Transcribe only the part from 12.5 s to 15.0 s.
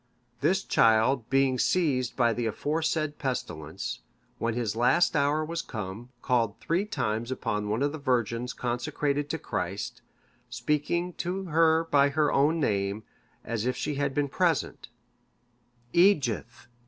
name, as if she had been present,